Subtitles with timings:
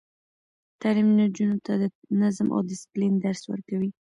[0.81, 1.83] تعلیم نجونو ته د
[2.21, 3.89] نظم او دسپلین درس ورکوي.